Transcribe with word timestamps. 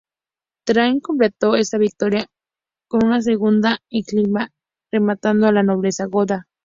Táriq 0.65 0.99
completó 1.03 1.55
esta 1.55 1.77
victoria 1.77 2.25
con 2.87 3.05
una 3.05 3.21
segunda 3.21 3.81
en 3.91 3.99
Écija, 3.99 4.51
rematando 4.91 5.45
a 5.45 5.51
la 5.51 5.61
nobleza 5.61 6.05
goda. 6.07 6.47